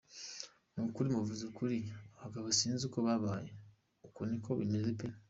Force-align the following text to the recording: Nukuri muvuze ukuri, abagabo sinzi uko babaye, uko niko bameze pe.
Nukuri 0.73 1.07
muvuze 1.15 1.41
ukuri, 1.49 1.77
abagabo 2.17 2.47
sinzi 2.57 2.81
uko 2.87 2.99
babaye, 3.07 3.49
uko 4.07 4.19
niko 4.29 4.49
bameze 4.59 4.91
pe. 4.99 5.07